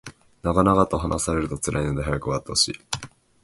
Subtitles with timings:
[0.41, 2.73] 長々と話されると辛いので早く終わってほしい